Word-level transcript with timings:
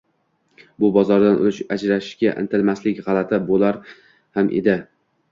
bu 0.83 0.87
bozordan 0.93 1.35
ulush 1.41 1.59
ajratishga 1.75 2.31
intilmaslik 2.43 3.01
g‘alati 3.09 3.39
bo‘lar 3.51 3.77
ham 4.39 4.49
edi. 4.61 4.75